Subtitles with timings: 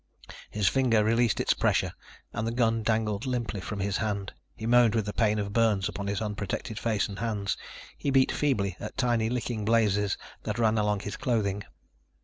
[0.49, 1.93] His finger released its pressure
[2.33, 4.33] and the gun dangled limply from his hand.
[4.55, 7.55] He moaned with the pain of burns upon his unprotected face and hands.
[7.99, 11.65] He beat feebly at tiny, licking blazes that ran along his clothing.